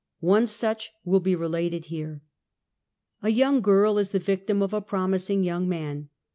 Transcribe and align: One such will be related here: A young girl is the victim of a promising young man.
One 0.21 0.47
such 0.47 0.93
will 1.05 1.19
be 1.19 1.35
related 1.35 1.85
here: 1.85 2.23
A 3.21 3.29
young 3.29 3.61
girl 3.61 3.99
is 3.99 4.09
the 4.09 4.17
victim 4.17 4.63
of 4.63 4.73
a 4.73 4.81
promising 4.81 5.43
young 5.43 5.69
man. 5.69 6.09